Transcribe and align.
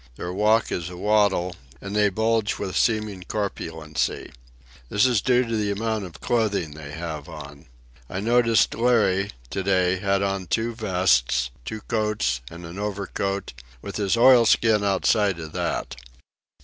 Their 0.15 0.33
walk 0.33 0.71
is 0.71 0.89
a 0.89 0.97
waddle, 0.97 1.55
and 1.79 1.95
they 1.95 2.09
bulge 2.09 2.57
with 2.57 2.75
seeming 2.75 3.21
corpulency. 3.27 4.31
This 4.89 5.05
is 5.05 5.21
due 5.21 5.45
to 5.45 5.55
the 5.55 5.69
amount 5.69 6.05
of 6.05 6.19
clothing 6.19 6.71
they 6.71 6.89
have 6.91 7.29
on. 7.29 7.67
I 8.09 8.19
noticed 8.19 8.73
Larry, 8.73 9.29
to 9.51 9.61
day, 9.61 9.97
had 9.97 10.23
on 10.23 10.47
two 10.47 10.73
vests, 10.73 11.51
two 11.65 11.81
coats, 11.81 12.41
and 12.49 12.65
an 12.65 12.79
overcoat, 12.79 13.53
with 13.83 13.97
his 13.97 14.17
oilskin 14.17 14.83
outside 14.83 15.39
of 15.39 15.51
that. 15.51 15.95